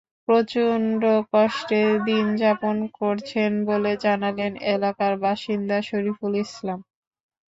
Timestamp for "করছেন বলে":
2.99-3.91